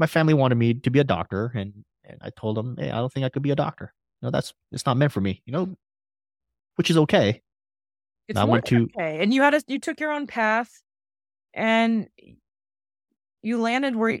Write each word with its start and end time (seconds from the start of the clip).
my 0.00 0.06
family 0.06 0.32
wanted 0.32 0.54
me 0.54 0.72
to 0.72 0.90
be 0.90 0.98
a 0.98 1.04
doctor, 1.04 1.52
and 1.54 1.84
and 2.04 2.18
I 2.22 2.30
told 2.30 2.56
them, 2.56 2.74
hey, 2.78 2.90
I 2.90 2.96
don't 2.96 3.12
think 3.12 3.26
I 3.26 3.28
could 3.28 3.42
be 3.42 3.50
a 3.50 3.56
doctor. 3.56 3.92
You 4.20 4.26
know, 4.26 4.30
that's 4.30 4.54
it's 4.72 4.86
not 4.86 4.96
meant 4.96 5.12
for 5.12 5.20
me. 5.20 5.42
You 5.44 5.52
know, 5.52 5.76
which 6.76 6.90
is 6.90 6.96
okay. 6.96 7.42
It's 8.26 8.38
I 8.38 8.44
went 8.44 8.64
to 8.66 8.88
okay. 8.96 9.22
And 9.22 9.32
you 9.34 9.42
had 9.42 9.54
a 9.54 9.62
you 9.68 9.78
took 9.78 10.00
your 10.00 10.10
own 10.10 10.26
path 10.26 10.70
and 11.52 12.08
you 13.42 13.60
landed 13.60 13.94
where 13.94 14.20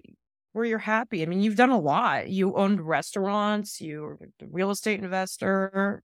where 0.52 0.66
you're 0.66 0.78
happy. 0.78 1.22
I 1.22 1.26
mean, 1.26 1.40
you've 1.40 1.56
done 1.56 1.70
a 1.70 1.80
lot. 1.80 2.28
You 2.28 2.54
owned 2.56 2.82
restaurants, 2.82 3.80
you 3.80 4.02
were 4.02 4.18
a 4.42 4.46
real 4.50 4.70
estate 4.70 5.00
investor. 5.02 6.02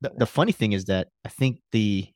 the, 0.00 0.12
the 0.16 0.26
funny 0.26 0.52
thing 0.52 0.72
is 0.72 0.86
that 0.86 1.08
I 1.26 1.28
think 1.28 1.60
the 1.72 2.08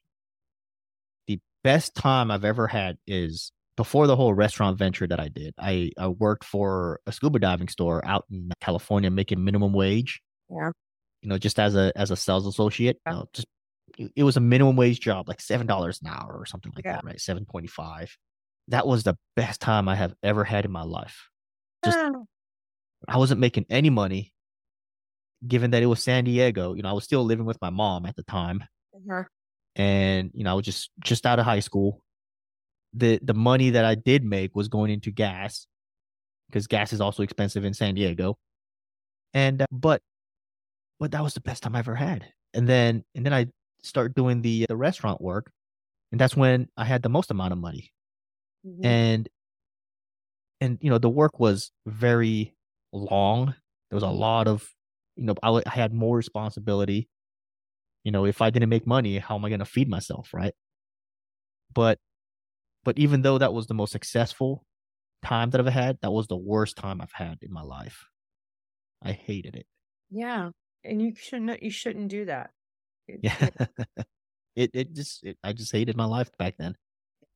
the 1.27 1.39
best 1.63 1.95
time 1.95 2.31
I've 2.31 2.45
ever 2.45 2.69
had 2.69 2.97
is 3.07 3.53
before 3.77 4.07
the 4.07 4.17
whole 4.17 4.33
restaurant 4.35 4.79
venture 4.79 5.07
that 5.07 5.19
I 5.21 5.29
did. 5.29 5.55
I, 5.59 5.91
I 5.99 6.09
worked 6.09 6.45
for 6.45 7.01
a 7.07 7.13
scuba 7.13 7.39
diving 7.39 7.69
store 7.69 8.05
out 8.05 8.25
in 8.31 8.51
California 8.61 9.11
making 9.11 9.43
minimum 9.45 9.73
wage, 9.73 10.21
Yeah. 10.51 10.71
you 11.23 11.29
know, 11.29 11.39
just 11.39 11.59
as 11.59 11.75
a 11.75 11.93
as 11.97 12.11
a 12.11 12.17
sales 12.17 12.47
associate. 12.47 12.99
Yeah. 13.07 13.13
You 13.13 13.19
know, 13.19 13.27
just 13.33 13.47
it 14.17 14.23
was 14.25 14.37
a 14.37 14.41
minimum 14.41 14.77
wage 14.77 15.01
job, 15.01 15.29
like 15.29 15.41
seven 15.41 15.67
dollars 15.67 16.01
an 16.03 16.09
hour 16.09 16.35
or 16.39 16.47
something 16.47 16.73
like 16.75 16.85
Yeah. 16.85 16.93
that, 16.97 17.05
right? 17.05 17.21
Seven 17.21 17.45
twenty 17.47 17.69
five. 17.69 18.17
That 18.69 18.87
was 18.87 19.03
the 19.03 19.17
best 19.37 19.61
time 19.61 19.89
I 19.89 19.95
have 19.97 20.15
ever 20.23 20.45
had 20.45 20.65
in 20.65 20.71
my 20.73 20.83
life. 20.85 21.29
Just 21.85 21.99
Ah, 21.99 22.13
I 23.09 23.19
wasn't 23.19 23.41
making 23.41 23.67
any 23.69 23.91
money, 23.91 24.33
given 25.47 25.73
that 25.73 25.83
it 25.83 25.87
was 25.87 26.03
San 26.03 26.25
Diego. 26.25 26.75
You 26.75 26.83
know, 26.83 26.89
I 26.89 26.93
was 26.93 27.05
still 27.05 27.25
living 27.25 27.45
with 27.45 27.61
my 27.61 27.71
mom 27.71 28.07
at 28.07 28.17
the 28.17 28.23
time 28.23 28.65
uh-huh. 28.95 29.25
and 29.77 30.31
you 30.35 30.45
know 30.45 30.53
I 30.53 30.55
was 30.55 30.65
just 30.65 30.91
just 31.03 31.27
out 31.27 31.39
of 31.39 31.45
high 31.45 31.61
school. 31.61 32.04
The 32.95 33.19
the 33.23 33.35
money 33.35 33.71
that 33.71 33.85
I 33.85 33.95
did 33.97 34.25
make 34.25 34.55
was 34.55 34.69
going 34.69 34.91
into 34.91 35.11
gas 35.11 35.67
because 36.49 36.67
gas 36.67 36.93
is 36.93 37.01
also 37.01 37.23
expensive 37.23 37.65
in 37.65 37.75
San 37.75 37.95
Diego. 37.95 38.39
And 39.35 39.63
uh, 39.63 39.67
but 39.73 40.03
but 41.01 41.11
that 41.13 41.23
was 41.23 41.35
the 41.35 41.41
best 41.41 41.63
time 41.63 41.77
I 41.77 41.81
ever 41.81 41.95
had. 41.95 42.27
And 42.55 42.69
then 42.69 43.05
and 43.15 43.25
then 43.27 43.35
I 43.35 43.47
start 43.83 44.15
doing 44.15 44.43
the 44.43 44.67
the 44.69 44.77
restaurant 44.77 45.21
work, 45.21 45.51
and 46.13 46.21
that's 46.21 46.37
when 46.37 46.69
I 46.77 46.85
had 46.85 47.03
the 47.03 47.09
most 47.09 47.31
amount 47.31 47.53
of 47.53 47.59
money. 47.59 47.93
Mhm. 48.67 48.85
And 48.87 49.29
and 50.61 50.79
you 50.81 50.91
know 50.91 50.99
the 50.99 51.09
work 51.09 51.39
was 51.39 51.71
very 51.87 52.55
long. 52.93 53.47
There 53.91 53.97
was 53.97 54.03
a 54.03 54.09
lot 54.09 54.49
of 54.49 54.69
you 55.17 55.25
know 55.25 55.35
I, 55.43 55.49
w- 55.49 55.63
I 55.67 55.71
had 55.71 55.93
more 55.93 56.17
responsibility. 56.17 57.09
You 58.05 58.13
know, 58.13 58.27
if 58.27 58.43
I 58.43 58.51
didn't 58.51 58.69
make 58.71 58.87
money, 58.87 59.19
how 59.19 59.37
am 59.37 59.45
I 59.45 59.49
going 59.49 59.61
to 59.61 59.65
feed 59.67 59.89
myself, 59.89 60.35
right? 60.35 60.55
But 61.75 61.99
but 62.85 62.99
even 62.99 63.23
though 63.23 63.39
that 63.39 63.53
was 63.55 63.67
the 63.67 63.75
most 63.75 63.93
successful 63.93 64.67
time 65.25 65.51
that 65.51 65.61
I've 65.61 65.67
had, 65.73 65.99
that 66.03 66.13
was 66.13 66.29
the 66.29 66.37
worst 66.39 66.77
time 66.77 67.01
I've 67.03 67.13
had 67.13 67.39
in 67.43 67.53
my 67.53 67.63
life. 67.63 68.07
I 69.03 69.13
hated 69.13 69.57
it. 69.57 69.67
Yeah. 70.11 70.51
And 70.85 71.01
you 71.03 71.15
shouldn't 71.15 71.63
you 71.63 71.71
shouldn't 71.71 72.09
do 72.09 72.25
that. 72.27 72.51
It- 73.09 73.23
Yeah. 73.23 73.49
it- 74.57 74.71
it 74.75 74.93
just 74.95 75.25
it, 75.25 75.39
I 75.45 75.53
just 75.53 75.73
hated 75.73 75.97
my 75.97 76.05
life 76.07 76.31
back 76.39 76.57
then. 76.59 76.77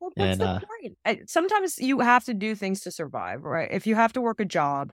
well, 0.00 0.12
what's 0.16 0.36
And 0.36 0.42
the 0.42 0.48
uh 0.48 0.60
point? 1.04 1.30
Sometimes 1.30 1.78
you 1.78 2.00
have 2.00 2.24
to 2.24 2.34
do 2.34 2.54
things 2.54 2.80
to 2.82 2.90
survive, 2.90 3.42
right? 3.44 3.68
If 3.70 3.86
you 3.86 3.94
have 3.94 4.12
to 4.14 4.20
work 4.20 4.40
a 4.40 4.44
job 4.44 4.92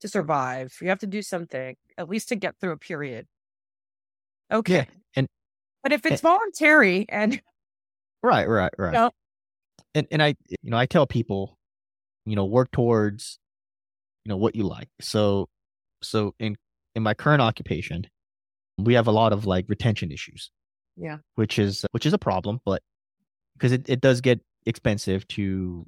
to 0.00 0.08
survive, 0.08 0.76
you 0.80 0.88
have 0.88 0.98
to 1.00 1.06
do 1.06 1.22
something 1.22 1.76
at 1.96 2.08
least 2.08 2.28
to 2.28 2.36
get 2.36 2.58
through 2.58 2.72
a 2.72 2.76
period. 2.78 3.26
yeah, 4.66 4.84
Okay. 4.84 4.88
and 5.16 5.26
But 5.82 5.92
if 5.92 6.06
and 6.10 6.20
it's 6.20 6.22
voluntary 6.22 7.06
and 7.08 7.42
right, 8.22 8.48
right, 8.48 8.72
you 8.90 8.90
right. 8.92 8.98
know, 8.98 9.10
And 9.94 10.06
and 10.10 10.22
I 10.22 10.34
you 10.48 10.70
know, 10.70 10.76
I 10.76 10.86
tell 10.86 11.06
people, 11.06 11.58
you 12.24 12.36
know, 12.36 12.44
work 12.44 12.70
towards, 12.72 13.38
you 14.24 14.30
know, 14.30 14.36
what 14.36 14.54
you 14.56 14.64
like. 14.64 14.88
So 15.00 15.48
so 16.02 16.34
in 16.38 16.56
in 16.94 17.02
my 17.02 17.14
current 17.14 17.42
occupation, 17.42 18.06
we 18.78 18.94
have 18.94 19.06
a 19.06 19.12
lot 19.12 19.32
of 19.32 19.46
like 19.46 19.66
retention 19.68 20.10
issues, 20.10 20.50
yeah. 20.96 21.18
which 21.34 21.58
is 21.58 21.84
which 21.92 22.06
is 22.06 22.12
a 22.12 22.18
problem, 22.18 22.60
but 22.64 22.82
because 23.54 23.72
it, 23.72 23.88
it 23.88 24.00
does 24.00 24.20
get 24.20 24.40
expensive 24.66 25.26
to 25.28 25.86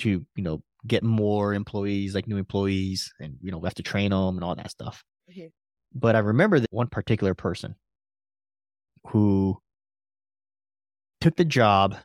to 0.00 0.24
you 0.36 0.42
know 0.42 0.62
get 0.86 1.02
more 1.02 1.52
employees 1.54 2.14
like 2.14 2.28
new 2.28 2.36
employees 2.36 3.12
and 3.18 3.36
you 3.42 3.50
know 3.50 3.58
we 3.58 3.66
have 3.66 3.74
to 3.74 3.82
train 3.82 4.10
them 4.10 4.36
and 4.36 4.44
all 4.44 4.54
that 4.54 4.70
stuff 4.70 5.02
Mhm. 5.28 5.50
but 5.92 6.14
i 6.14 6.20
remember 6.20 6.60
that 6.60 6.68
one 6.70 6.86
particular 6.86 7.34
person 7.34 7.74
who 9.08 9.58
took 11.20 11.34
the 11.36 11.44
job 11.44 11.96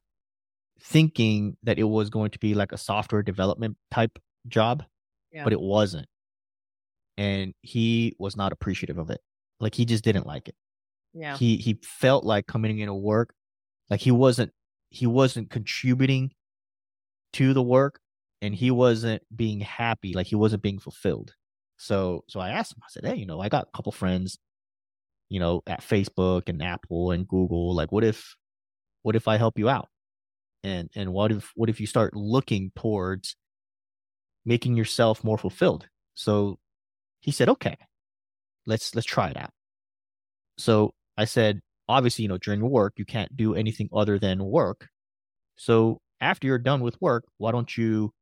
thinking 0.84 1.56
that 1.64 1.80
it 1.80 1.84
was 1.84 2.10
going 2.10 2.32
to 2.32 2.40
be 2.40 2.54
like 2.54 2.72
a 2.72 2.78
software 2.78 3.24
development 3.24 3.78
type 3.92 4.20
job 4.48 4.84
Yeah. 5.32 5.44
but 5.44 5.54
it 5.54 5.62
wasn't. 5.62 6.08
And 7.18 7.54
he 7.62 8.16
was 8.20 8.36
not 8.36 8.52
appreciative 8.52 8.98
of 8.98 9.10
it. 9.10 9.22
Like 9.60 9.76
he 9.76 9.86
just 9.86 10.04
didn't 10.04 10.26
like 10.28 10.50
it. 10.50 10.56
Yeah. 11.14 11.38
he 11.38 11.58
he 11.58 11.80
felt 11.84 12.24
like 12.26 12.48
coming 12.48 12.80
into 12.80 12.94
work 12.96 13.34
like 13.92 14.00
he 14.00 14.10
wasn't 14.12 14.52
he 14.90 15.06
wasn't 15.06 15.52
contributing 15.52 16.32
to 17.34 17.54
the 17.54 17.62
work 17.62 18.00
and 18.42 18.54
he 18.56 18.72
wasn't 18.72 19.22
being 19.36 19.60
happy 19.60 20.14
like 20.14 20.26
he 20.28 20.36
wasn't 20.36 20.64
being 20.64 20.80
fulfilled. 20.80 21.34
So 21.78 22.24
so 22.28 22.40
i 22.40 22.50
asked 22.50 22.74
him 22.74 22.82
i 22.84 22.88
said 22.90 23.06
hey 23.06 23.16
you 23.16 23.26
know 23.28 23.40
i 23.42 23.48
got 23.50 23.68
a 23.68 23.78
couple 23.78 23.92
friends 23.92 24.38
you 25.30 25.40
know 25.40 25.62
at 25.68 25.82
facebook 25.82 26.48
and 26.50 26.62
apple 26.64 27.12
and 27.12 27.28
google 27.28 27.76
like 27.76 27.92
what 27.92 28.04
if 28.04 28.36
what 29.04 29.16
if 29.16 29.28
i 29.28 29.38
help 29.38 29.58
you 29.60 29.70
out 29.70 29.90
and 30.64 30.90
and 30.96 31.14
what 31.14 31.32
if 31.32 31.52
what 31.56 31.70
if 31.70 31.80
you 31.80 31.88
start 31.88 32.16
looking 32.16 32.72
towards 32.76 33.36
making 34.46 34.76
yourself 34.76 35.24
more 35.24 35.38
fulfilled 35.38 35.88
so 36.16 36.60
he 37.22 37.32
said 37.32 37.50
okay 37.50 37.78
let's 38.66 38.96
let's 38.96 39.08
try 39.08 39.30
it 39.30 39.38
out 39.38 39.52
so 40.58 40.94
I 41.18 41.26
said, 41.26 41.62
obviously, 41.88 42.24
you 42.24 42.30
know, 42.30 42.38
during 42.38 42.62
work, 42.70 42.94
you 42.98 43.06
can't 43.06 43.36
do 43.36 43.56
anything 43.56 43.90
other 43.94 44.20
than 44.20 44.44
work. 44.44 44.88
So 45.56 46.00
after 46.22 46.48
you're 46.48 46.58
done 46.58 46.82
with 46.82 47.00
work, 47.02 47.26
why 47.38 47.52
don't 47.52 47.76
you 47.78 48.14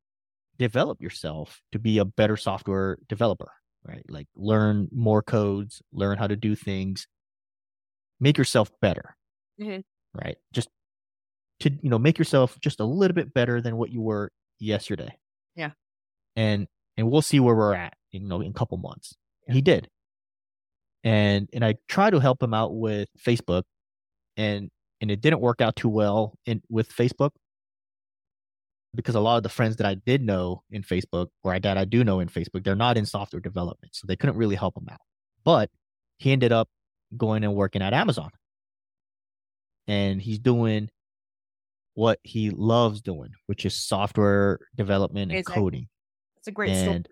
develop 0.58 1.00
yourself 1.02 1.60
to 1.72 1.78
be 1.78 1.98
a 1.98 2.04
better 2.04 2.36
software 2.36 2.98
developer, 3.08 3.52
right? 3.84 4.04
Like 4.08 4.28
learn 4.36 4.88
more 4.92 5.22
codes, 5.22 5.82
learn 5.92 6.18
how 6.18 6.26
to 6.26 6.36
do 6.36 6.54
things, 6.54 7.06
make 8.20 8.38
yourself 8.38 8.70
better, 8.80 9.16
Mhm. 9.60 9.84
right? 10.14 10.36
Just 10.52 10.68
to, 11.62 11.70
you 11.70 11.90
know, 11.90 11.98
make 11.98 12.18
yourself 12.18 12.58
just 12.60 12.80
a 12.80 12.84
little 12.84 13.14
bit 13.14 13.34
better 13.34 13.60
than 13.60 13.76
what 13.76 13.90
you 13.90 14.00
were 14.00 14.30
yesterday. 14.58 15.16
Yeah. 15.56 15.70
And 16.36 16.66
and 16.96 17.10
we'll 17.10 17.22
see 17.22 17.40
where 17.40 17.54
we're 17.54 17.74
at, 17.74 17.94
you 18.10 18.20
know, 18.20 18.40
in 18.40 18.50
a 18.50 18.54
couple 18.54 18.76
months. 18.78 19.14
Yeah. 19.46 19.54
He 19.54 19.60
did 19.62 19.88
and 21.04 21.48
and 21.52 21.64
I 21.64 21.74
tried 21.88 22.10
to 22.10 22.20
help 22.20 22.42
him 22.42 22.54
out 22.54 22.74
with 22.74 23.08
Facebook, 23.18 23.64
and 24.36 24.70
and 25.00 25.10
it 25.10 25.20
didn't 25.20 25.40
work 25.40 25.60
out 25.60 25.76
too 25.76 25.88
well 25.88 26.34
in 26.46 26.62
with 26.68 26.88
Facebook 26.94 27.30
because 28.94 29.14
a 29.14 29.20
lot 29.20 29.36
of 29.38 29.42
the 29.42 29.48
friends 29.48 29.76
that 29.76 29.86
I 29.86 29.94
did 29.94 30.22
know 30.22 30.62
in 30.70 30.82
Facebook 30.82 31.28
or 31.42 31.58
that 31.58 31.78
I 31.78 31.84
do 31.84 32.04
know 32.04 32.20
in 32.20 32.28
Facebook, 32.28 32.62
they're 32.62 32.76
not 32.76 32.96
in 32.96 33.06
software 33.06 33.40
development, 33.40 33.94
so 33.94 34.06
they 34.06 34.16
couldn't 34.16 34.36
really 34.36 34.56
help 34.56 34.76
him 34.76 34.86
out. 34.90 35.00
But 35.44 35.70
he 36.18 36.30
ended 36.32 36.52
up 36.52 36.68
going 37.16 37.42
and 37.44 37.54
working 37.54 37.82
at 37.82 37.94
Amazon, 37.94 38.30
and 39.88 40.20
he's 40.22 40.38
doing 40.38 40.88
what 41.94 42.18
he 42.22 42.50
loves 42.50 43.00
doing, 43.00 43.30
which 43.46 43.64
is 43.66 43.76
software 43.76 44.60
development 44.74 45.30
and 45.32 45.44
coding. 45.44 45.88
It's 46.38 46.48
a 46.48 46.52
great 46.52 46.76
story. 46.76 46.96
and 46.96 47.08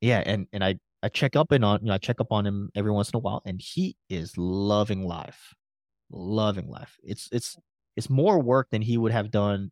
yeah 0.00 0.22
and 0.26 0.48
and 0.52 0.64
i 0.64 0.74
i 1.02 1.08
check 1.08 1.36
up 1.36 1.52
and 1.52 1.64
on 1.64 1.78
you 1.80 1.86
know 1.86 1.94
i 1.94 1.98
check 1.98 2.20
up 2.20 2.32
on 2.32 2.44
him 2.44 2.70
every 2.74 2.90
once 2.90 3.10
in 3.10 3.16
a 3.16 3.20
while 3.20 3.40
and 3.46 3.60
he 3.62 3.96
is 4.08 4.36
loving 4.36 5.04
life 5.06 5.54
loving 6.10 6.68
life. 6.68 6.96
It's 7.02 7.28
it's 7.32 7.56
it's 7.96 8.10
more 8.10 8.38
work 8.38 8.68
than 8.70 8.82
he 8.82 8.98
would 8.98 9.12
have 9.12 9.30
done 9.30 9.70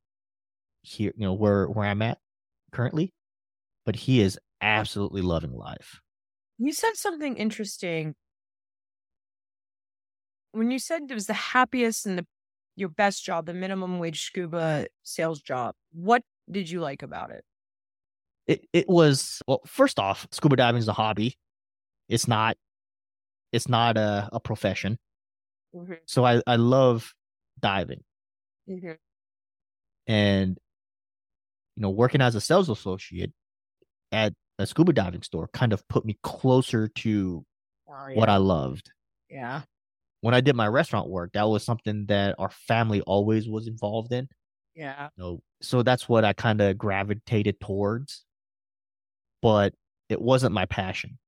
here 0.82 1.12
you 1.16 1.26
know 1.26 1.34
where 1.34 1.66
where 1.66 1.87
i'm 1.87 2.00
at 2.00 2.19
currently 2.72 3.12
but 3.84 3.94
he 3.97 4.20
is 4.20 4.38
absolutely 4.62 5.20
loving 5.23 5.52
life. 5.52 6.00
You 6.58 6.73
said 6.73 6.96
something 6.96 7.37
interesting. 7.37 8.14
When 10.52 10.70
you 10.70 10.78
said 10.78 11.02
it 11.08 11.14
was 11.14 11.26
the 11.26 11.32
happiest 11.32 12.06
and 12.06 12.19
the 12.19 12.26
your 12.76 12.88
best 12.88 13.25
job, 13.25 13.46
the 13.46 13.55
minimum 13.55 13.99
wage 13.99 14.22
scuba 14.22 14.87
sales 15.02 15.40
job. 15.43 15.75
What 15.93 16.22
did 16.50 16.70
you 16.70 16.81
like 16.81 17.02
about 17.02 17.31
it? 17.31 17.44
it 18.46 18.67
it 18.72 18.88
was 18.88 19.43
well 19.46 19.61
first 19.67 19.99
off 19.99 20.26
scuba 20.31 20.56
diving 20.56 20.78
is 20.78 20.88
a 20.88 20.93
hobby 20.93 21.37
it's 22.08 22.28
not 22.28 22.56
it's 23.52 23.69
not 23.69 23.96
a, 23.96 24.28
a 24.32 24.40
profession 24.40 24.99
Mhm. 25.72 26.00
so 26.06 26.25
i 26.25 26.43
i 26.46 26.56
love 26.56 27.14
diving 27.61 28.02
Mhm. 28.67 28.96
and 30.06 30.58
you 31.76 31.82
know 31.82 31.90
working 31.90 32.20
as 32.20 32.34
a 32.34 32.40
sales 32.40 32.69
associate 32.69 33.32
at 34.12 34.34
a 34.58 34.66
scuba 34.66 34.93
diving 34.93 35.23
store 35.23 35.49
kind 35.52 35.73
of 35.73 35.87
put 35.88 36.05
me 36.05 36.19
closer 36.23 36.88
to 36.88 37.44
Oh, 37.88 38.08
what 38.14 38.28
i 38.28 38.37
loved 38.37 38.93
yeah. 39.28 39.62
When 40.20 40.34
i 40.34 40.40
did 40.40 40.55
my 40.56 40.67
restaurant 40.69 41.08
work 41.08 41.32
that 41.32 41.49
was 41.49 41.64
something 41.64 42.06
that 42.06 42.34
our 42.38 42.50
family 42.50 43.00
always 43.02 43.49
was 43.49 43.67
involved 43.67 44.12
in 44.12 44.28
Yeah. 44.75 45.08
know, 45.17 45.40
so 45.62 45.82
that's 45.82 46.08
what 46.08 46.25
i 46.25 46.32
kind 46.32 46.61
of 46.61 46.76
gravitated 46.78 47.61
towards 47.61 48.25
but 49.43 49.72
it 50.08 50.20
wasn't 50.20 50.52
my 50.52 50.67
passion. 50.67 51.19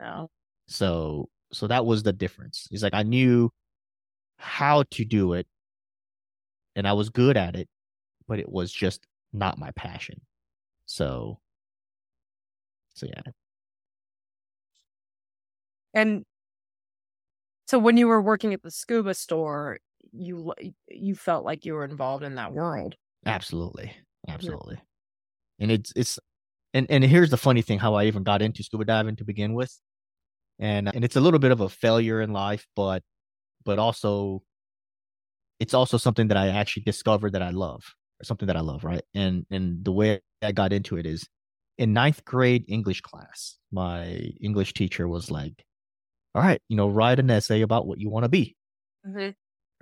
No. 0.00 0.30
So 0.68 1.28
so 1.52 1.66
that 1.66 1.84
was 1.84 2.02
the 2.02 2.12
difference. 2.12 2.66
He's 2.70 2.82
like 2.82 2.94
I 2.94 3.02
knew 3.02 3.50
how 4.38 4.84
to 4.92 5.04
do 5.04 5.34
it 5.34 5.46
and 6.74 6.88
I 6.88 6.94
was 6.94 7.10
good 7.10 7.36
at 7.36 7.56
it, 7.56 7.68
but 8.26 8.38
it 8.38 8.48
was 8.48 8.72
just 8.72 9.06
not 9.32 9.58
my 9.58 9.70
passion. 9.72 10.20
So 10.86 11.40
so 12.94 13.06
yeah. 13.06 13.32
And 15.94 16.24
so 17.66 17.78
when 17.78 17.96
you 17.96 18.08
were 18.08 18.20
working 18.20 18.52
at 18.52 18.62
the 18.62 18.70
scuba 18.70 19.14
store, 19.14 19.78
you 20.12 20.52
you 20.88 21.14
felt 21.14 21.44
like 21.44 21.64
you 21.64 21.74
were 21.74 21.84
involved 21.84 22.24
in 22.24 22.34
that 22.36 22.52
world. 22.52 22.96
Absolutely. 23.24 23.92
Absolutely. 24.28 24.76
Yeah. 24.76 25.64
And 25.64 25.70
it's 25.72 25.92
it's 25.96 26.18
and 26.74 26.86
and 26.90 27.04
here's 27.04 27.30
the 27.30 27.36
funny 27.36 27.62
thing 27.62 27.78
how 27.78 27.94
I 27.94 28.04
even 28.04 28.22
got 28.22 28.42
into 28.42 28.62
scuba 28.62 28.84
diving 28.84 29.16
to 29.16 29.24
begin 29.24 29.54
with. 29.54 29.78
And 30.58 30.94
and 30.94 31.04
it's 31.04 31.16
a 31.16 31.20
little 31.20 31.40
bit 31.40 31.52
of 31.52 31.60
a 31.60 31.68
failure 31.68 32.20
in 32.20 32.32
life, 32.32 32.66
but 32.76 33.02
but 33.64 33.78
also 33.78 34.42
it's 35.60 35.74
also 35.74 35.96
something 35.96 36.28
that 36.28 36.36
I 36.36 36.48
actually 36.48 36.82
discovered 36.82 37.32
that 37.32 37.42
I 37.42 37.50
love, 37.50 37.82
or 38.20 38.24
something 38.24 38.46
that 38.46 38.56
I 38.56 38.60
love, 38.60 38.84
right? 38.84 39.02
And 39.14 39.46
and 39.50 39.84
the 39.84 39.92
way 39.92 40.20
I 40.42 40.52
got 40.52 40.72
into 40.72 40.96
it 40.96 41.06
is 41.06 41.26
in 41.78 41.92
ninth 41.92 42.24
grade 42.24 42.64
English 42.68 43.00
class, 43.00 43.56
my 43.70 44.32
English 44.40 44.74
teacher 44.74 45.08
was 45.08 45.30
like, 45.30 45.64
"All 46.34 46.42
right, 46.42 46.60
you 46.68 46.76
know, 46.76 46.88
write 46.88 47.18
an 47.18 47.30
essay 47.30 47.62
about 47.62 47.86
what 47.86 47.98
you 47.98 48.10
want 48.10 48.24
to 48.24 48.28
be." 48.28 48.56
Mm-hmm. 49.06 49.30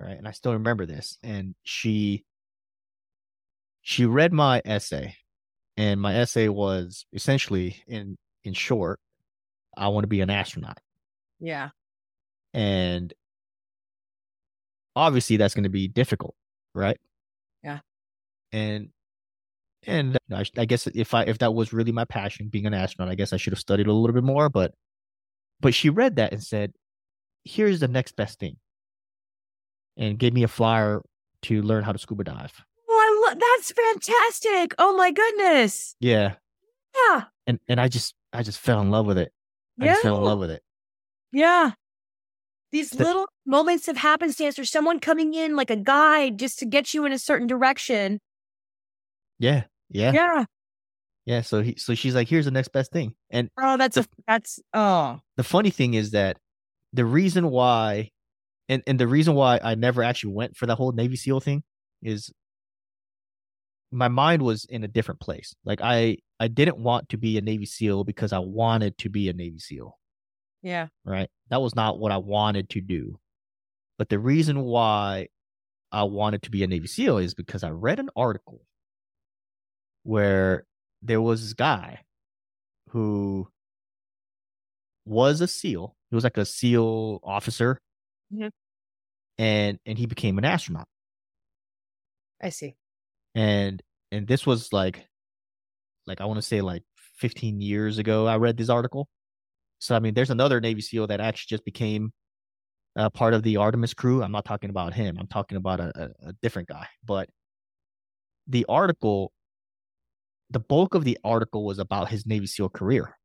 Right, 0.03 0.17
and 0.17 0.27
I 0.27 0.31
still 0.31 0.53
remember 0.53 0.85
this. 0.85 1.17
And 1.23 1.55
she 1.63 2.25
she 3.81 4.05
read 4.05 4.33
my 4.33 4.61
essay, 4.65 5.15
and 5.77 6.01
my 6.01 6.15
essay 6.15 6.47
was 6.47 7.05
essentially 7.13 7.83
in 7.87 8.17
in 8.43 8.53
short, 8.53 8.99
I 9.77 9.87
want 9.89 10.03
to 10.03 10.07
be 10.07 10.21
an 10.21 10.29
astronaut. 10.29 10.79
Yeah. 11.39 11.69
And 12.53 13.13
obviously 14.95 15.37
that's 15.37 15.53
going 15.53 15.63
to 15.63 15.69
be 15.69 15.87
difficult, 15.87 16.35
right? 16.73 16.97
Yeah. 17.63 17.79
And 18.51 18.89
and 19.87 20.17
I, 20.31 20.45
I, 20.57 20.65
guess 20.65 20.85
if 20.87 21.13
I 21.13 21.23
if 21.23 21.39
that 21.39 21.53
was 21.53 21.73
really 21.73 21.91
my 21.91 22.05
passion, 22.05 22.49
being 22.49 22.67
an 22.67 22.73
astronaut, 22.73 23.11
I 23.11 23.15
guess 23.15 23.33
I 23.33 23.37
should 23.37 23.53
have 23.53 23.59
studied 23.59 23.87
a 23.87 23.93
little 23.93 24.13
bit 24.13 24.23
more. 24.23 24.49
But 24.49 24.73
but 25.61 25.73
she 25.73 25.89
read 25.89 26.15
that 26.17 26.33
and 26.33 26.43
said, 26.43 26.73
"Here's 27.43 27.79
the 27.79 27.87
next 27.87 28.15
best 28.15 28.39
thing," 28.39 28.57
and 29.97 30.17
gave 30.17 30.33
me 30.33 30.43
a 30.43 30.47
flyer 30.47 31.01
to 31.43 31.61
learn 31.61 31.83
how 31.83 31.91
to 31.91 31.99
scuba 31.99 32.23
dive. 32.23 32.53
Oh, 32.89 32.93
I 32.93 33.29
lo- 33.29 33.39
that's 33.39 33.71
fantastic! 33.71 34.73
Oh 34.77 34.95
my 34.95 35.11
goodness. 35.11 35.95
Yeah. 35.99 36.35
Yeah. 36.95 37.23
And 37.47 37.59
and 37.67 37.79
I 37.79 37.87
just 37.87 38.15
I 38.33 38.43
just 38.43 38.59
fell 38.59 38.81
in 38.81 38.91
love 38.91 39.05
with 39.05 39.17
it. 39.17 39.31
I 39.79 39.85
yeah. 39.85 39.91
just 39.93 40.03
fell 40.03 40.17
in 40.17 40.23
love 40.23 40.39
with 40.39 40.51
it. 40.51 40.63
Yeah. 41.31 41.71
These 42.71 42.91
the, 42.91 43.03
little 43.03 43.27
moments 43.45 43.87
of 43.87 43.97
happenstance 43.97 44.57
or 44.57 44.65
someone 44.65 44.99
coming 44.99 45.33
in 45.33 45.55
like 45.55 45.69
a 45.69 45.75
guide 45.75 46.39
just 46.39 46.59
to 46.59 46.65
get 46.65 46.93
you 46.93 47.05
in 47.05 47.11
a 47.11 47.19
certain 47.19 47.47
direction. 47.47 48.19
Yeah. 49.39 49.63
Yeah. 49.89 50.11
Yeah. 50.13 50.45
Yeah. 51.25 51.41
So 51.41 51.61
he 51.61 51.75
so 51.77 51.93
she's 51.93 52.15
like, 52.15 52.27
here's 52.27 52.45
the 52.45 52.51
next 52.51 52.69
best 52.69 52.91
thing. 52.91 53.13
And 53.29 53.49
oh, 53.59 53.77
that's 53.77 53.95
the, 53.95 54.01
a 54.01 54.05
that's 54.27 54.59
oh 54.73 55.19
the 55.37 55.43
funny 55.43 55.69
thing 55.69 55.93
is 55.93 56.11
that 56.11 56.37
the 56.93 57.05
reason 57.05 57.49
why 57.49 58.11
and, 58.69 58.83
and 58.87 58.99
the 58.99 59.07
reason 59.07 59.35
why 59.35 59.59
I 59.61 59.75
never 59.75 60.03
actually 60.03 60.33
went 60.33 60.55
for 60.55 60.65
that 60.65 60.75
whole 60.75 60.91
Navy 60.91 61.15
SEAL 61.15 61.41
thing 61.41 61.63
is 62.01 62.31
my 63.91 64.07
mind 64.07 64.41
was 64.41 64.65
in 64.65 64.83
a 64.83 64.87
different 64.87 65.19
place. 65.19 65.53
Like 65.65 65.81
I 65.81 66.17
I 66.39 66.47
didn't 66.47 66.77
want 66.77 67.09
to 67.09 67.17
be 67.17 67.37
a 67.37 67.41
Navy 67.41 67.65
SEAL 67.65 68.03
because 68.03 68.33
I 68.33 68.39
wanted 68.39 68.97
to 68.99 69.09
be 69.09 69.29
a 69.29 69.33
Navy 69.33 69.59
SEAL. 69.59 69.97
Yeah. 70.63 70.87
Right. 71.05 71.29
That 71.49 71.61
was 71.61 71.75
not 71.75 71.99
what 71.99 72.11
I 72.11 72.17
wanted 72.17 72.69
to 72.71 72.81
do. 72.81 73.19
But 73.97 74.09
the 74.09 74.19
reason 74.19 74.61
why 74.61 75.27
I 75.91 76.03
wanted 76.03 76.43
to 76.43 76.51
be 76.51 76.63
a 76.63 76.67
Navy 76.67 76.87
SEAL 76.87 77.17
is 77.17 77.33
because 77.33 77.63
I 77.63 77.69
read 77.69 77.99
an 77.99 78.09
article 78.15 78.61
where 80.03 80.65
there 81.01 81.21
was 81.21 81.41
this 81.41 81.53
guy 81.53 82.01
who 82.89 83.47
was 85.05 85.41
a 85.41 85.47
SEAL. 85.47 85.95
He 86.09 86.15
was 86.15 86.23
like 86.23 86.37
a 86.37 86.45
SEAL 86.45 87.19
officer. 87.23 87.79
Mm-hmm. 88.33 88.47
And 89.37 89.79
and 89.85 89.97
he 89.97 90.05
became 90.05 90.37
an 90.37 90.45
astronaut. 90.45 90.87
I 92.41 92.49
see. 92.49 92.75
And 93.33 93.81
and 94.11 94.27
this 94.27 94.45
was 94.45 94.71
like 94.71 95.07
like 96.05 96.21
I 96.21 96.25
want 96.25 96.37
to 96.37 96.45
say 96.45 96.61
like 96.61 96.83
15 97.17 97.61
years 97.61 97.97
ago 97.97 98.27
I 98.27 98.37
read 98.37 98.57
this 98.57 98.69
article. 98.69 99.07
So 99.79 99.95
I 99.95 99.99
mean, 99.99 100.13
there's 100.13 100.29
another 100.29 100.61
Navy 100.61 100.81
SEAL 100.81 101.07
that 101.07 101.19
actually 101.21 101.55
just 101.55 101.65
became 101.65 102.11
uh, 102.95 103.09
part 103.09 103.33
of 103.33 103.43
the 103.43 103.57
Artemis 103.57 103.93
crew. 103.93 104.21
I'm 104.21 104.31
not 104.31 104.45
talking 104.45 104.69
about 104.69 104.93
him. 104.93 105.17
I'm 105.19 105.27
talking 105.27 105.57
about 105.57 105.79
a, 105.79 105.91
a, 105.95 106.29
a 106.29 106.33
different 106.41 106.67
guy. 106.67 106.87
But 107.03 107.29
the 108.47 108.65
article, 108.67 109.31
the 110.51 110.59
bulk 110.59 110.95
of 110.95 111.03
the 111.03 111.17
article 111.23 111.65
was 111.65 111.79
about 111.79 112.09
his 112.09 112.25
Navy 112.25 112.47
SEAL 112.47 112.69
career, 112.69 113.17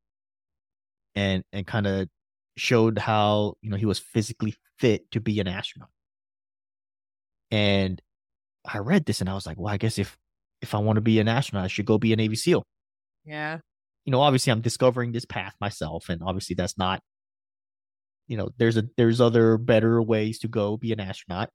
and 1.14 1.44
and 1.52 1.67
kind 1.67 1.87
of 1.87 2.08
showed 2.56 2.99
how 2.99 3.55
you 3.62 3.70
know 3.70 3.76
he 3.76 3.87
was 3.87 3.99
physically 3.99 4.55
fit 4.78 5.11
to 5.11 5.20
be 5.20 5.40
an 5.40 5.49
astronaut. 5.49 5.90
And 7.50 8.00
I 8.64 8.78
read 8.78 9.06
this 9.06 9.20
and 9.20 9.31
I 9.31 9.34
was 9.34 9.46
like, 9.46 9.58
well, 9.58 9.73
I 9.73 9.76
guess 9.76 9.99
if 9.99 10.17
if 10.62 10.75
I 10.75 10.78
want 10.78 10.96
to 10.96 11.02
be 11.02 11.20
an 11.20 11.28
astronaut, 11.28 11.64
I 11.64 11.69
should 11.69 11.87
go 11.87 11.99
be 11.99 12.12
a 12.12 12.17
Navy 12.17 12.37
SEAL. 12.37 12.64
Yeah 13.25 13.58
you 14.06 14.12
know, 14.12 14.20
obviously 14.20 14.52
I'm 14.52 14.61
discovering 14.62 15.12
this 15.12 15.25
path 15.25 15.55
myself, 15.61 16.08
and 16.08 16.22
obviously 16.22 16.55
that's 16.55 16.79
not, 16.79 17.02
you 18.29 18.37
know, 18.37 18.50
there's 18.56 18.76
a 18.76 18.84
there's 18.96 19.20
other 19.20 19.58
better 19.58 20.00
ways 20.00 20.38
to 20.40 20.49
go 20.49 20.76
be 20.76 20.93
an 20.93 21.00
astronaut. 21.00 21.50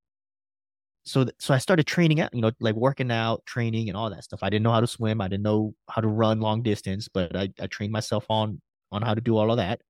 So 1.03 1.23
th- 1.23 1.35
so 1.39 1.53
I 1.53 1.57
started 1.57 1.87
training 1.87 2.21
out, 2.21 2.33
you 2.33 2.41
know, 2.41 2.51
like 2.59 2.75
working 2.75 3.11
out, 3.11 3.45
training, 3.45 3.89
and 3.89 3.97
all 3.97 4.09
that 4.09 4.23
stuff. 4.23 4.43
I 4.43 4.49
didn't 4.49 4.63
know 4.63 4.71
how 4.71 4.81
to 4.81 4.87
swim, 4.87 5.21
I 5.21 5.27
didn't 5.27 5.43
know 5.43 5.73
how 5.89 6.01
to 6.01 6.07
run 6.07 6.39
long 6.39 6.61
distance, 6.61 7.07
but 7.07 7.35
I 7.35 7.49
I 7.59 7.67
trained 7.67 7.91
myself 7.91 8.25
on 8.29 8.61
on 8.91 9.01
how 9.01 9.13
to 9.13 9.21
do 9.21 9.37
all 9.37 9.51
of 9.51 9.57
that. 9.57 9.81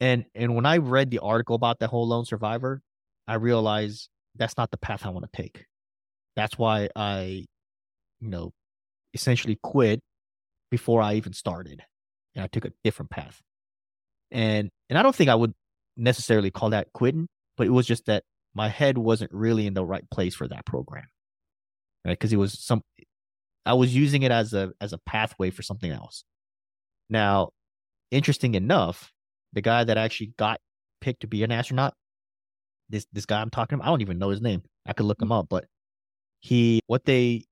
And 0.00 0.24
and 0.34 0.54
when 0.54 0.66
I 0.66 0.78
read 0.78 1.10
the 1.10 1.18
article 1.20 1.56
about 1.56 1.78
the 1.80 1.88
whole 1.88 2.06
lone 2.06 2.24
survivor, 2.24 2.82
I 3.26 3.34
realized 3.34 4.08
that's 4.36 4.56
not 4.56 4.70
the 4.70 4.76
path 4.76 5.04
I 5.04 5.10
want 5.10 5.26
to 5.30 5.42
take. 5.42 5.64
That's 6.36 6.56
why 6.56 6.88
I, 6.94 7.46
you 8.20 8.28
know, 8.28 8.52
essentially 9.14 9.58
quit 9.62 10.00
before 10.70 11.02
I 11.02 11.14
even 11.14 11.32
started. 11.32 11.82
And 12.34 12.44
I 12.44 12.48
took 12.48 12.64
a 12.64 12.72
different 12.84 13.10
path. 13.10 13.42
And 14.30 14.70
and 14.88 14.98
I 14.98 15.02
don't 15.02 15.14
think 15.16 15.30
I 15.30 15.34
would 15.34 15.54
necessarily 15.96 16.50
call 16.50 16.70
that 16.70 16.92
quitting, 16.92 17.28
but 17.56 17.66
it 17.66 17.70
was 17.70 17.86
just 17.86 18.06
that 18.06 18.22
my 18.58 18.68
head 18.68 18.98
wasn't 18.98 19.32
really 19.32 19.68
in 19.68 19.74
the 19.74 19.84
right 19.84 20.04
place 20.10 20.34
for 20.34 20.48
that 20.48 20.66
program. 20.66 21.06
Right? 22.04 22.18
Because 22.18 22.32
it 22.32 22.36
was 22.36 22.58
some 22.58 22.82
I 23.64 23.74
was 23.74 23.94
using 23.94 24.22
it 24.24 24.32
as 24.32 24.52
a 24.52 24.72
as 24.80 24.92
a 24.92 24.98
pathway 24.98 25.50
for 25.50 25.62
something 25.62 25.90
else. 25.90 26.24
Now, 27.08 27.50
interesting 28.10 28.56
enough, 28.56 29.12
the 29.52 29.60
guy 29.60 29.84
that 29.84 29.96
actually 29.96 30.32
got 30.36 30.58
picked 31.00 31.20
to 31.20 31.28
be 31.28 31.44
an 31.44 31.52
astronaut, 31.52 31.94
this 32.90 33.06
this 33.12 33.26
guy 33.26 33.40
I'm 33.40 33.50
talking 33.50 33.76
about, 33.76 33.86
I 33.86 33.90
don't 33.90 34.00
even 34.00 34.18
know 34.18 34.30
his 34.30 34.42
name. 34.42 34.62
I 34.86 34.92
could 34.92 35.06
look 35.06 35.22
him 35.22 35.30
up, 35.30 35.46
but 35.48 35.66
he 36.40 36.80
what 36.88 37.04
they 37.04 37.44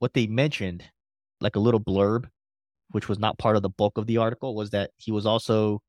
what 0.00 0.12
they 0.12 0.26
mentioned 0.26 0.84
like 1.40 1.56
a 1.56 1.60
little 1.60 1.80
blurb, 1.80 2.28
which 2.90 3.08
was 3.08 3.18
not 3.18 3.38
part 3.38 3.56
of 3.56 3.62
the 3.62 3.70
bulk 3.70 3.96
of 3.96 4.06
the 4.06 4.18
article, 4.18 4.54
was 4.54 4.70
that 4.70 4.90
he 4.98 5.12
was 5.12 5.24
also 5.24 5.80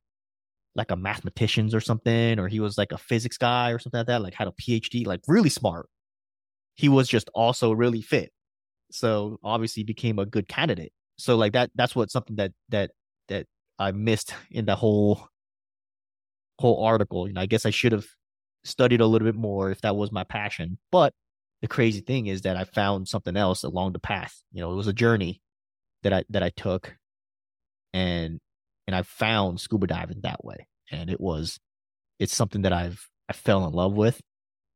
like 0.76 0.92
a 0.92 0.96
mathematicians 0.96 1.74
or 1.74 1.82
something, 1.82 2.40
or 2.40 2.48
he 2.48 2.60
was 2.60 2.78
like 2.78 2.92
a 2.92 2.98
physics 2.98 3.38
guy 3.38 3.72
or 3.72 3.80
something 3.80 4.00
like 4.00 4.08
that, 4.08 4.22
like 4.22 4.34
had 4.34 4.48
a 4.48 4.52
PhD, 4.52 5.06
like 5.06 5.22
really 5.28 5.50
smart. 5.50 5.88
He 6.76 6.90
was 6.90 7.08
just 7.08 7.30
also 7.34 7.72
really 7.72 8.02
fit. 8.02 8.32
So 8.92 9.40
obviously 9.44 9.84
became 9.84 10.20
a 10.20 10.26
good 10.26 10.48
candidate. 10.48 10.94
So 11.18 11.36
like 11.36 11.54
that 11.54 11.72
that's 11.76 11.96
what 11.96 12.12
something 12.12 12.38
that 12.38 12.52
that 12.70 12.92
that 13.28 13.48
I 13.78 13.92
missed 13.92 14.34
in 14.52 14.66
the 14.66 14.76
whole 14.76 15.28
whole 16.60 16.84
article. 16.84 17.28
You 17.28 17.34
know, 17.34 17.42
I 17.42 17.46
guess 17.46 17.66
I 17.66 17.72
should 17.72 17.92
have 17.92 18.06
studied 18.64 19.02
a 19.02 19.06
little 19.06 19.28
bit 19.28 19.36
more 19.36 19.72
if 19.72 19.82
that 19.82 19.96
was 19.96 20.12
my 20.12 20.24
passion. 20.24 20.78
But 20.92 21.14
the 21.62 21.68
crazy 21.68 22.02
thing 22.02 22.28
is 22.28 22.42
that 22.42 22.56
I 22.56 22.64
found 22.64 23.08
something 23.08 23.36
else 23.36 23.64
along 23.64 23.94
the 23.94 24.00
path. 24.00 24.42
You 24.52 24.62
know, 24.62 24.72
it 24.72 24.76
was 24.76 24.88
a 24.88 24.94
journey 24.94 25.42
that 26.04 26.14
I 26.14 26.24
that 26.30 26.44
I 26.44 26.50
took 26.50 26.96
and 27.94 28.40
and 28.90 28.96
I 28.96 29.04
found 29.04 29.60
scuba 29.60 29.86
diving 29.86 30.22
that 30.24 30.44
way. 30.44 30.68
And 30.90 31.12
it 31.12 31.22
was 31.22 31.60
it's 32.18 32.36
something 32.36 32.64
that 32.64 32.74
I've 32.74 33.08
I 33.30 33.34
fell 33.34 33.68
in 33.68 33.74
love 33.74 33.94
with 33.94 34.20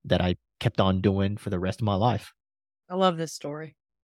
that 0.06 0.22
I 0.22 0.36
kept 0.60 0.80
on 0.80 1.02
doing 1.02 1.36
for 1.36 1.50
the 1.50 1.58
rest 1.58 1.82
of 1.82 1.86
my 1.86 1.96
life. 1.96 2.32
I 2.88 2.94
love 2.94 3.18
this 3.18 3.34
story. 3.34 3.76